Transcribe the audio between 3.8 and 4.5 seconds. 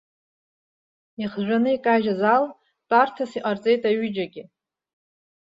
аҩыџьагьы.